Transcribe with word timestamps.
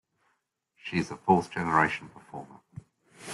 She 0.77 0.97
is 0.97 1.11
a 1.11 1.15
fourth-generation 1.17 2.09
performer. 2.09 2.61